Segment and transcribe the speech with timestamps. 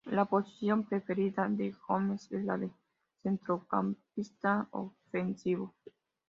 [0.05, 2.71] La posición preferida de Gomes es la de
[3.21, 5.75] centrocampista ofensivo.